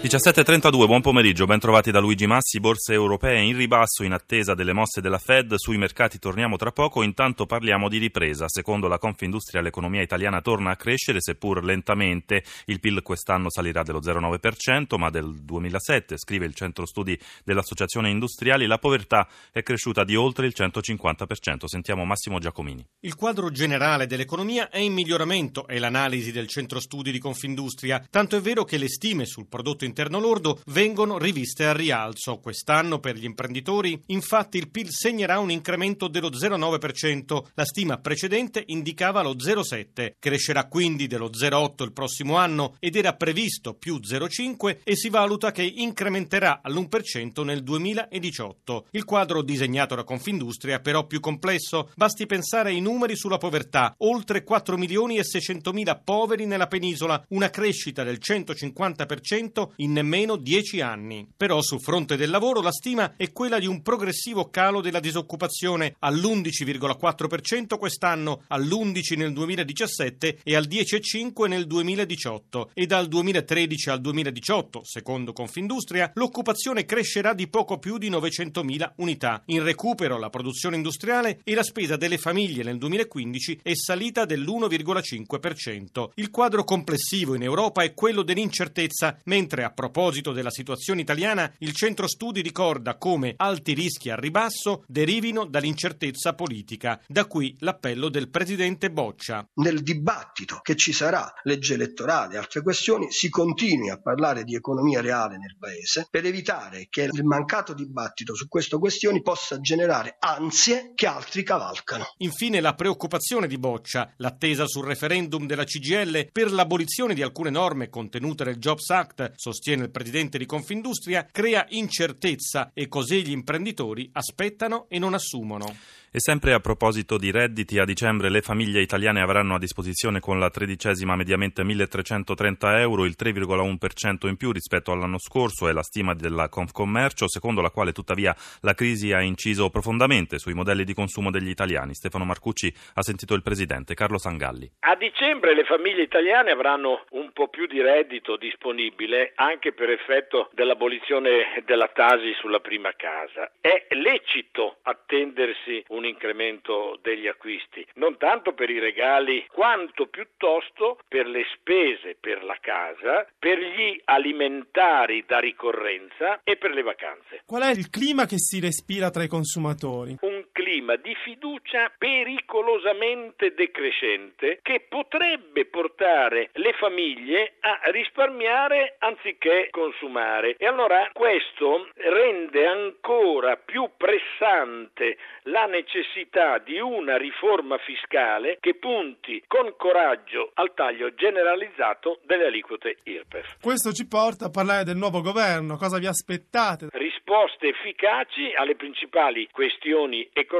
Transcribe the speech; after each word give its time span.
17.32, 0.00 0.86
buon 0.86 1.00
pomeriggio, 1.00 1.44
ben 1.44 1.58
trovati 1.58 1.90
da 1.90 1.98
Luigi 1.98 2.24
Massi, 2.28 2.60
borse 2.60 2.92
europee 2.92 3.42
in 3.42 3.56
ribasso 3.56 4.04
in 4.04 4.12
attesa 4.12 4.54
delle 4.54 4.72
mosse 4.72 5.00
della 5.00 5.18
Fed, 5.18 5.56
sui 5.56 5.76
mercati 5.76 6.20
torniamo 6.20 6.56
tra 6.56 6.70
poco, 6.70 7.02
intanto 7.02 7.46
parliamo 7.46 7.88
di 7.88 7.98
ripresa, 7.98 8.44
secondo 8.48 8.86
la 8.86 8.98
Confindustria 8.98 9.60
l'economia 9.60 10.00
italiana 10.00 10.40
torna 10.40 10.70
a 10.70 10.76
crescere 10.76 11.20
seppur 11.20 11.64
lentamente, 11.64 12.44
il 12.66 12.78
PIL 12.78 13.02
quest'anno 13.02 13.50
salirà 13.50 13.82
dello 13.82 13.98
0,9% 13.98 14.96
ma 14.98 15.10
del 15.10 15.34
2007, 15.42 16.16
scrive 16.16 16.46
il 16.46 16.54
centro 16.54 16.86
studi 16.86 17.18
dell'Associazione 17.42 18.08
Industriali, 18.08 18.66
la 18.66 18.78
povertà 18.78 19.26
è 19.50 19.64
cresciuta 19.64 20.04
di 20.04 20.14
oltre 20.14 20.46
il 20.46 20.54
150%, 20.56 21.64
sentiamo 21.64 22.04
Massimo 22.04 22.38
Giacomini. 22.38 22.86
Il 23.00 23.16
quadro 23.16 23.50
generale 23.50 24.06
dell'economia 24.06 24.70
è 24.70 24.78
in 24.78 24.92
miglioramento, 24.92 25.66
è 25.66 25.76
l'analisi 25.80 26.30
del 26.30 26.46
centro 26.46 26.78
studi 26.78 27.10
di 27.10 27.18
Confindustria, 27.18 28.06
tanto 28.08 28.36
è 28.36 28.40
vero 28.40 28.62
che 28.62 28.78
le 28.78 28.88
stime 28.88 29.26
sul 29.26 29.48
prodotto 29.48 29.86
interno 29.88 30.20
lordo 30.20 30.60
vengono 30.66 31.18
riviste 31.18 31.66
al 31.66 31.74
rialzo. 31.74 32.38
Quest'anno 32.38 33.00
per 33.00 33.16
gli 33.16 33.24
imprenditori, 33.24 34.00
infatti, 34.06 34.58
il 34.58 34.70
PIL 34.70 34.88
segnerà 34.90 35.38
un 35.38 35.50
incremento 35.50 36.06
dello 36.08 36.30
0,9%. 36.30 37.44
La 37.54 37.64
stima 37.64 37.98
precedente 37.98 38.62
indicava 38.66 39.22
lo 39.22 39.34
0,7%. 39.34 40.12
Crescerà 40.18 40.66
quindi 40.66 41.06
dello 41.06 41.30
0,8% 41.30 41.82
il 41.82 41.92
prossimo 41.92 42.36
anno 42.36 42.76
ed 42.78 42.96
era 42.96 43.14
previsto 43.14 43.74
più 43.74 43.96
0,5% 43.96 44.78
e 44.84 44.96
si 44.96 45.08
valuta 45.08 45.50
che 45.50 45.62
incrementerà 45.62 46.60
all'1% 46.62 47.44
nel 47.44 47.62
2018. 47.62 48.86
Il 48.92 49.04
quadro 49.04 49.42
disegnato 49.42 49.94
da 49.94 50.04
Confindustria 50.04 50.76
è 50.76 50.80
però 50.80 51.06
più 51.06 51.20
complesso. 51.20 51.90
Basti 51.96 52.26
pensare 52.26 52.70
ai 52.70 52.80
numeri 52.80 53.16
sulla 53.16 53.38
povertà. 53.38 53.94
Oltre 53.98 54.44
4 54.44 54.76
milioni 54.76 55.18
e 55.18 55.24
600 55.24 55.72
mila 55.72 55.96
poveri 55.96 56.46
nella 56.46 56.66
penisola, 56.66 57.22
una 57.28 57.50
crescita 57.50 58.02
del 58.04 58.18
150% 58.20 59.70
in 59.80 59.92
nemmeno 59.92 60.36
dieci 60.36 60.80
anni. 60.80 61.26
Però 61.36 61.60
sul 61.62 61.80
fronte 61.80 62.16
del 62.16 62.30
lavoro 62.30 62.60
la 62.60 62.72
stima 62.72 63.14
è 63.16 63.32
quella 63.32 63.58
di 63.58 63.66
un 63.66 63.82
progressivo 63.82 64.50
calo 64.50 64.80
della 64.80 65.00
disoccupazione 65.00 65.96
all'11,4% 65.98 67.78
quest'anno, 67.78 68.42
all'11% 68.48 69.16
nel 69.16 69.32
2017 69.32 70.40
e 70.42 70.56
al 70.56 70.66
10,5% 70.66 71.48
nel 71.48 71.66
2018 71.66 72.70
e 72.74 72.86
dal 72.86 73.08
2013 73.08 73.90
al 73.90 74.00
2018, 74.00 74.80
secondo 74.84 75.32
Confindustria, 75.32 76.10
l'occupazione 76.14 76.84
crescerà 76.84 77.34
di 77.34 77.48
poco 77.48 77.78
più 77.78 77.98
di 77.98 78.10
900.000 78.10 78.92
unità. 78.96 79.42
In 79.46 79.62
recupero 79.62 80.18
la 80.18 80.30
produzione 80.30 80.76
industriale 80.76 81.40
e 81.44 81.54
la 81.54 81.62
spesa 81.62 81.96
delle 81.96 82.18
famiglie 82.18 82.62
nel 82.62 82.78
2015 82.78 83.60
è 83.62 83.74
salita 83.74 84.24
dell'1,5%. 84.24 86.10
Il 86.14 86.30
quadro 86.30 86.64
complessivo 86.64 87.34
in 87.34 87.42
Europa 87.42 87.82
è 87.82 87.94
quello 87.94 88.22
dell'incertezza, 88.22 89.18
mentre 89.24 89.64
a 89.64 89.67
proposito 89.70 90.32
della 90.32 90.50
situazione 90.50 91.00
italiana, 91.00 91.52
il 91.58 91.72
centro 91.72 92.06
studi 92.06 92.40
ricorda 92.40 92.96
come 92.96 93.34
alti 93.36 93.74
rischi 93.74 94.10
al 94.10 94.18
ribasso 94.18 94.84
derivino 94.86 95.44
dall'incertezza 95.44 96.34
politica. 96.34 97.00
Da 97.06 97.26
qui 97.26 97.56
l'appello 97.60 98.08
del 98.08 98.28
presidente 98.28 98.90
Boccia. 98.90 99.46
Nel 99.54 99.82
dibattito 99.82 100.60
che 100.62 100.76
ci 100.76 100.92
sarà, 100.92 101.32
legge 101.42 101.74
elettorale 101.74 102.34
e 102.34 102.38
altre 102.38 102.62
questioni, 102.62 103.10
si 103.10 103.28
continui 103.28 103.90
a 103.90 104.00
parlare 104.00 104.44
di 104.44 104.54
economia 104.54 105.00
reale 105.00 105.38
nel 105.38 105.56
Paese 105.58 106.06
per 106.10 106.24
evitare 106.24 106.86
che 106.88 107.02
il 107.02 107.24
mancato 107.24 107.74
dibattito 107.74 108.34
su 108.34 108.48
queste 108.48 108.78
questioni 108.78 109.22
possa 109.22 109.60
generare 109.60 110.16
ansie 110.18 110.92
che 110.94 111.06
altri 111.06 111.42
cavalcano. 111.42 112.14
Infine 112.18 112.60
la 112.60 112.74
preoccupazione 112.74 113.46
di 113.46 113.58
Boccia, 113.58 114.12
l'attesa 114.16 114.66
sul 114.66 114.86
referendum 114.86 115.46
della 115.46 115.64
CGL 115.64 116.30
per 116.32 116.52
l'abolizione 116.52 117.14
di 117.14 117.22
alcune 117.22 117.50
norme 117.50 117.88
contenute 117.88 118.44
nel 118.44 118.58
Jobs 118.58 118.90
Act, 118.90 119.32
sostiene 119.58 119.82
il 119.82 119.90
presidente 119.90 120.38
di 120.38 120.46
Confindustria, 120.46 121.26
crea 121.30 121.66
incertezza 121.70 122.70
e 122.72 122.86
così 122.86 123.24
gli 123.24 123.32
imprenditori 123.32 124.08
aspettano 124.12 124.86
e 124.88 125.00
non 125.00 125.14
assumono. 125.14 125.74
E 126.10 126.20
sempre 126.20 126.54
a 126.54 126.58
proposito 126.58 127.18
di 127.18 127.30
redditi, 127.30 127.78
a 127.78 127.84
dicembre 127.84 128.30
le 128.30 128.40
famiglie 128.40 128.80
italiane 128.80 129.20
avranno 129.20 129.56
a 129.56 129.58
disposizione 129.58 130.20
con 130.20 130.38
la 130.38 130.48
tredicesima 130.48 131.14
mediamente 131.16 131.62
1.330 131.62 132.78
euro, 132.78 133.04
il 133.04 133.14
3,1% 133.14 134.26
in 134.26 134.38
più 134.38 134.50
rispetto 134.50 134.90
all'anno 134.90 135.18
scorso, 135.18 135.68
è 135.68 135.72
la 135.72 135.82
stima 135.82 136.14
della 136.14 136.48
Confcommercio, 136.48 137.28
secondo 137.28 137.60
la 137.60 137.68
quale 137.68 137.92
tuttavia 137.92 138.34
la 138.62 138.72
crisi 138.72 139.12
ha 139.12 139.20
inciso 139.20 139.68
profondamente 139.68 140.38
sui 140.38 140.54
modelli 140.54 140.84
di 140.84 140.94
consumo 140.94 141.30
degli 141.30 141.50
italiani. 141.50 141.92
Stefano 141.92 142.24
Marcucci 142.24 142.72
ha 142.94 143.02
sentito 143.02 143.34
il 143.34 143.42
presidente 143.42 143.92
Carlo 143.92 144.16
Sangalli. 144.16 144.70
A 144.80 144.96
dicembre 144.96 145.54
le 145.54 145.64
famiglie 145.64 146.04
italiane 146.04 146.52
avranno 146.52 147.04
un 147.10 147.32
po' 147.34 147.48
più 147.48 147.66
di 147.66 147.82
reddito 147.82 148.38
disponibile 148.38 149.32
anche 149.34 149.74
per 149.74 149.90
effetto 149.90 150.48
dell'abolizione 150.54 151.62
della 151.66 151.90
tasi 151.92 152.32
sulla 152.40 152.60
prima 152.60 152.92
casa. 152.96 153.52
È 153.60 153.88
lecito 153.90 154.78
attendersi 154.82 155.84
un 155.88 155.97
incremento 156.04 156.98
degli 157.02 157.26
acquisti, 157.26 157.86
non 157.94 158.16
tanto 158.16 158.52
per 158.52 158.70
i 158.70 158.78
regali 158.78 159.46
quanto 159.50 160.06
piuttosto 160.06 160.98
per 161.08 161.26
le 161.26 161.44
spese 161.54 162.16
per 162.18 162.42
la 162.44 162.58
casa, 162.60 163.26
per 163.38 163.58
gli 163.58 164.00
alimentari 164.04 165.24
da 165.26 165.38
ricorrenza 165.38 166.40
e 166.44 166.56
per 166.56 166.72
le 166.72 166.82
vacanze. 166.82 167.42
Qual 167.46 167.62
è 167.62 167.70
il 167.70 167.90
clima 167.90 168.26
che 168.26 168.38
si 168.38 168.60
respira 168.60 169.10
tra 169.10 169.22
i 169.22 169.28
consumatori? 169.28 170.16
Un 170.20 170.44
clima 170.68 170.96
di 170.96 171.16
fiducia 171.24 171.90
pericolosamente 171.96 173.54
decrescente 173.54 174.58
che 174.60 174.84
potrebbe 174.86 175.64
portare 175.64 176.50
le 176.52 176.74
famiglie 176.74 177.54
a 177.60 177.90
risparmiare 177.90 178.96
anziché 178.98 179.68
consumare. 179.70 180.56
E 180.58 180.66
allora 180.66 181.08
questo 181.14 181.88
rende 181.94 182.66
ancora 182.66 183.56
più 183.56 183.88
pressante 183.96 185.16
la 185.44 185.64
necessità 185.64 186.58
di 186.58 186.78
una 186.78 187.16
riforma 187.16 187.78
fiscale 187.78 188.58
che 188.60 188.74
punti 188.74 189.42
con 189.46 189.72
coraggio 189.74 190.50
al 190.52 190.74
taglio 190.74 191.14
generalizzato 191.14 192.20
delle 192.24 192.44
aliquote 192.44 192.98
IRPEF. 193.04 193.56
Questo 193.62 193.92
ci 193.92 194.06
porta 194.06 194.46
a 194.46 194.50
parlare 194.50 194.84
del 194.84 194.96
nuovo 194.96 195.22
governo, 195.22 195.78
cosa 195.78 195.96
vi 195.96 196.06
aspettate? 196.06 196.88
Risposte 196.92 197.68
efficaci 197.68 198.52
alle 198.54 198.76
principali 198.76 199.48
questioni 199.50 200.28
economiche 200.34 200.56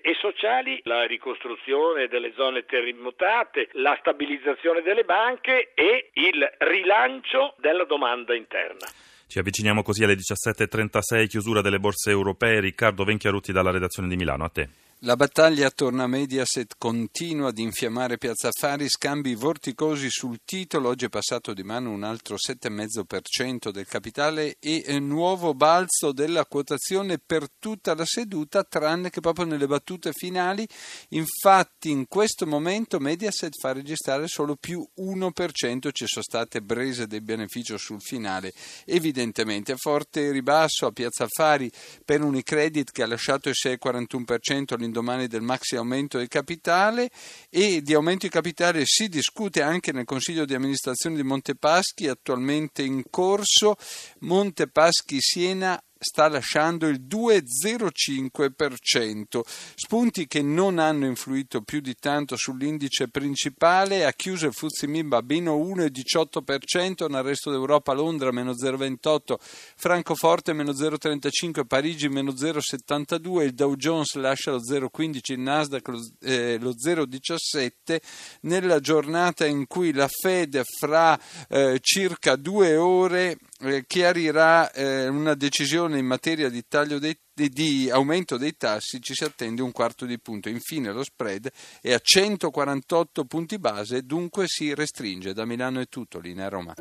e 0.00 0.14
sociali, 0.20 0.80
la 0.84 1.06
ricostruzione 1.06 2.08
delle 2.08 2.32
zone 2.34 2.64
terremotate, 2.64 3.68
la 3.72 3.96
stabilizzazione 4.00 4.82
delle 4.82 5.04
banche 5.04 5.72
e 5.74 6.10
il 6.14 6.42
rilancio 6.58 7.54
della 7.58 7.84
domanda 7.84 8.34
interna. 8.34 8.86
Ci 9.26 9.38
avviciniamo 9.38 9.82
così 9.82 10.04
alle 10.04 10.14
17.36, 10.14 11.26
chiusura 11.26 11.60
delle 11.60 11.78
borse 11.78 12.10
europee. 12.10 12.60
Riccardo 12.60 13.04
Venchiarutti 13.04 13.52
dalla 13.52 13.70
redazione 13.70 14.08
di 14.08 14.16
Milano, 14.16 14.44
a 14.44 14.48
te. 14.48 14.68
La 15.00 15.16
battaglia 15.16 15.66
attorno 15.66 16.02
a 16.02 16.06
Mediaset 16.06 16.76
continua 16.78 17.48
ad 17.48 17.58
infiammare 17.58 18.16
Piazza 18.16 18.48
Affari, 18.48 18.88
scambi 18.88 19.34
vorticosi 19.34 20.08
sul 20.08 20.38
titolo, 20.46 20.88
oggi 20.88 21.04
è 21.04 21.08
passato 21.10 21.52
di 21.52 21.62
mano 21.62 21.90
un 21.90 22.04
altro 22.04 22.36
7,5% 22.36 23.70
del 23.70 23.86
capitale 23.86 24.56
e 24.58 24.98
nuovo 25.00 25.52
balzo 25.52 26.12
della 26.12 26.46
quotazione 26.46 27.18
per 27.18 27.50
tutta 27.58 27.94
la 27.94 28.06
seduta, 28.06 28.64
tranne 28.64 29.10
che 29.10 29.20
proprio 29.20 29.44
nelle 29.44 29.66
battute 29.66 30.12
finali. 30.12 30.66
Infatti 31.10 31.90
in 31.90 32.08
questo 32.08 32.46
momento 32.46 32.98
Mediaset 32.98 33.58
fa 33.60 33.74
registrare 33.74 34.26
solo 34.26 34.56
più 34.56 34.82
1%, 35.00 35.90
ci 35.92 36.06
sono 36.06 36.24
state 36.24 36.62
brese 36.62 37.06
del 37.06 37.22
beneficio 37.22 37.76
sul 37.76 38.00
finale. 38.00 38.54
Evidentemente 38.86 39.76
forte 39.76 40.30
ribasso 40.30 40.86
a 40.86 40.92
Piazza 40.92 41.24
Affari 41.24 41.70
per 42.02 42.22
Unicredit 42.22 42.90
che 42.90 43.02
ha 43.02 43.06
lasciato 43.06 43.50
il 43.50 43.56
6,41% 43.62 44.72
all'indomani 44.72 44.92
all'indomani 44.94 45.26
del 45.26 45.42
maxi 45.42 45.76
aumento 45.76 46.18
del 46.18 46.28
capitale 46.28 47.10
e 47.50 47.82
di 47.82 47.94
aumento 47.94 48.26
di 48.26 48.32
capitale 48.32 48.82
si 48.84 49.08
discute 49.08 49.60
anche 49.60 49.92
nel 49.92 50.04
Consiglio 50.04 50.44
di 50.44 50.54
amministrazione 50.54 51.16
di 51.16 51.22
Montepaschi, 51.22 52.08
attualmente 52.08 52.82
in 52.82 53.02
corso. 53.10 53.76
Montepaschi 54.20 55.20
Siena 55.20 55.80
sta 56.04 56.28
lasciando 56.28 56.86
il 56.86 57.00
2,05%. 57.00 59.40
Spunti 59.74 60.26
che 60.26 60.42
non 60.42 60.78
hanno 60.78 61.06
influito 61.06 61.62
più 61.62 61.80
di 61.80 61.94
tanto 61.94 62.36
sull'indice 62.36 63.08
principale, 63.08 64.04
ha 64.04 64.12
chiuso 64.12 64.44
il 64.46 64.52
Fuzzi 64.52 64.84
a 64.84 65.22
meno 65.26 65.56
1,18%, 65.56 67.10
nel 67.10 67.22
resto 67.22 67.50
d'Europa 67.50 67.94
Londra 67.94 68.30
meno 68.30 68.52
0,28%, 68.52 69.36
Francoforte 69.76 70.52
meno 70.52 70.72
0,35%, 70.72 71.64
Parigi 71.64 72.08
meno 72.08 72.32
0,72%, 72.32 73.42
il 73.42 73.54
Dow 73.54 73.74
Jones 73.76 74.12
lascia 74.14 74.50
lo 74.50 74.60
0,15%, 74.60 75.32
il 75.32 75.40
Nasdaq 75.40 75.88
lo, 75.88 75.98
eh, 76.20 76.58
lo 76.60 76.74
0,17%, 76.74 77.98
nella 78.42 78.78
giornata 78.80 79.46
in 79.46 79.66
cui 79.66 79.90
la 79.92 80.08
Fed 80.08 80.60
fra 80.78 81.18
eh, 81.48 81.78
circa 81.80 82.36
due 82.36 82.76
ore 82.76 83.38
eh, 83.64 83.84
chiarirà 83.86 84.70
eh, 84.72 85.08
una 85.08 85.34
decisione 85.34 85.98
in 85.98 86.06
materia 86.06 86.48
di, 86.48 86.64
dei, 86.98 87.18
di, 87.32 87.48
di, 87.48 87.90
aumento 87.90 88.36
dei 88.36 88.56
tassi, 88.56 89.00
ci 89.00 89.14
si 89.14 89.24
attende 89.24 89.62
un 89.62 89.72
quarto 89.72 90.06
di 90.06 90.18
punto. 90.20 90.48
Infine 90.48 90.92
lo 90.92 91.02
spread 91.02 91.50
è 91.80 91.92
a 91.92 91.98
148 92.00 93.24
punti 93.24 93.58
base, 93.58 94.02
dunque 94.02 94.46
si 94.46 94.74
restringe. 94.74 95.32
Da 95.32 95.44
Milano 95.44 95.80
è 95.80 95.86
tutto, 95.88 96.18
linea 96.18 96.48
Roma. 96.48 96.74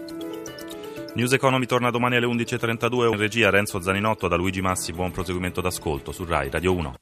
News 1.15 1.33
Economy 1.33 1.65
torna 1.67 1.91
domani 1.91 2.15
alle 2.15 2.25
11.32 2.25 3.11
in 3.11 3.17
regia 3.17 3.51
Renzo 3.51 3.79
Zaninotto 3.79 4.27
da 4.27 4.35
Luigi 4.35 4.61
Massi, 4.61 4.93
buon 4.93 5.11
proseguimento 5.11 5.61
d'ascolto 5.61 6.11
su 6.11 6.25
RAI 6.25 6.49
Radio 6.49 6.73
1. 6.73 6.95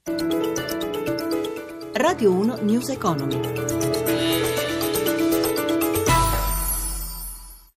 Radio 1.94 2.32
1 2.32 2.58
News 2.62 2.90
Economy. 2.90 3.81